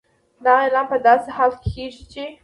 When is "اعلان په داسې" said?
0.63-1.27